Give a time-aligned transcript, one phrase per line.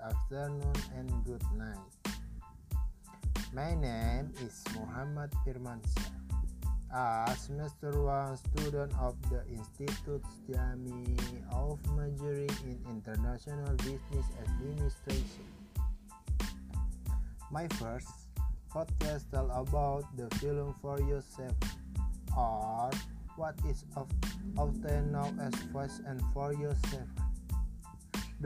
[0.00, 1.76] afternoon, and good night.
[3.52, 6.16] My name is Muhammad Firmansyah.
[6.88, 11.12] A semester 1 student of the Institute Jami
[11.52, 15.44] of majoring in International Business Administration.
[17.52, 18.32] My first
[18.72, 21.52] podcast tell about the film For Yourself
[22.32, 22.88] or
[23.36, 23.84] what is
[24.56, 27.25] often known as Fast and Furious 7.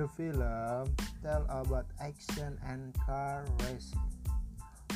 [0.01, 4.01] The film tell about action and car racing.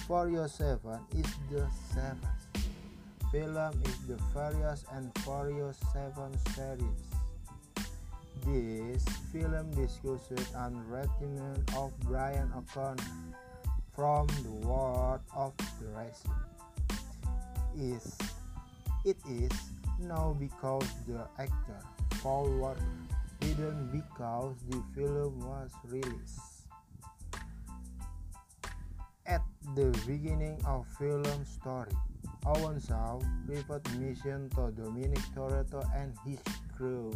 [0.07, 0.81] Furious 7
[1.13, 2.25] is the seventh
[3.31, 7.05] film is the Furious and Furious 7 series.
[8.47, 13.05] This film discusses on retirement of Brian O'Connor
[13.95, 16.33] from the world of the racing.
[17.77, 18.17] Is
[19.05, 19.53] it is
[20.01, 21.83] now because the actor
[22.23, 22.81] Paul Walker
[23.45, 26.65] didn't because the film was released.
[29.27, 29.43] At
[29.77, 31.93] the beginning of film story,
[32.47, 36.41] Owen Shaw private mission to Dominic Toretto and his
[36.77, 37.13] crew.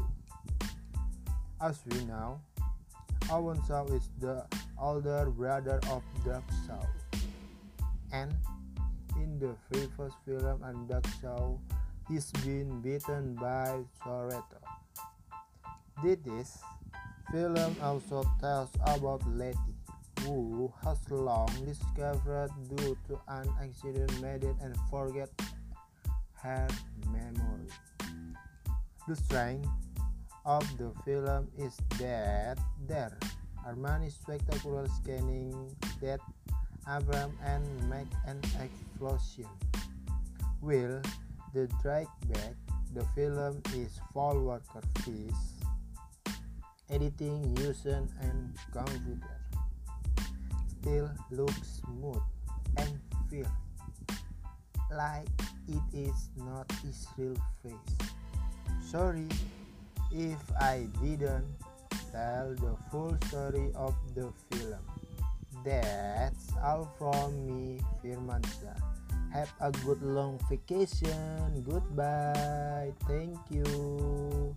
[1.61, 2.41] As we know,
[3.31, 4.45] Owen Shaw is the
[4.81, 6.85] older brother of Doug Shaw.
[8.13, 8.33] And
[9.17, 11.57] in the previous film and Doug Shaw
[12.09, 14.68] he's been beaten by Toretto.
[16.01, 16.63] This
[17.33, 19.75] film also tells about Letty
[20.23, 25.29] who has long discovered due to an accident made it and forget
[26.35, 26.69] her
[27.11, 27.67] memory.
[29.09, 29.69] The strength
[30.47, 33.19] of the film is that there
[33.67, 36.21] are many spectacular scanning that
[36.87, 39.51] Abram and make an explosion.
[40.63, 41.03] Will
[41.55, 42.55] the drag back
[42.95, 45.58] the film is Paul Walker Fish
[46.91, 49.39] editing using and computer
[50.81, 52.23] still looks smooth
[52.77, 52.99] and
[53.31, 53.51] feel
[54.91, 55.29] like
[55.69, 57.97] it is not his real face.
[58.81, 59.29] Sorry
[60.13, 61.45] if I didn't
[62.13, 64.81] tell the full story of the film.
[65.65, 68.81] That's all from me, Firmansyah.
[69.33, 71.63] Have a good long vacation.
[71.69, 72.93] Goodbye.
[73.07, 74.57] Thank you.